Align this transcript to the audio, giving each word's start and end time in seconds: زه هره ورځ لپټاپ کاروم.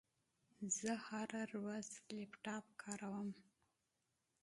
زه 0.77 0.91
هره 1.07 1.43
ورځ 1.65 1.89
لپټاپ 2.15 2.65
کاروم. 2.81 3.29